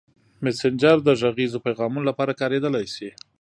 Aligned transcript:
مسېنجر 0.43 0.97
د 1.03 1.09
غږیزو 1.21 1.63
پیغامونو 1.65 2.07
لپاره 2.09 2.37
کارېدلی 2.41 2.85
شي. 2.95 3.09